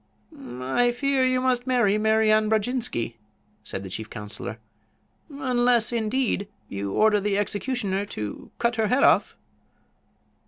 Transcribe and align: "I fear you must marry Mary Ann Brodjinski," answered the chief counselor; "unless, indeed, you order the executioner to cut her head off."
"I 0.59 0.89
fear 0.89 1.23
you 1.23 1.39
must 1.41 1.67
marry 1.67 1.99
Mary 1.99 2.31
Ann 2.31 2.49
Brodjinski," 2.49 3.17
answered 3.61 3.83
the 3.83 3.89
chief 3.91 4.09
counselor; 4.09 4.57
"unless, 5.29 5.91
indeed, 5.91 6.47
you 6.67 6.93
order 6.93 7.19
the 7.19 7.37
executioner 7.37 8.03
to 8.07 8.49
cut 8.57 8.77
her 8.77 8.87
head 8.87 9.03
off." 9.03 9.35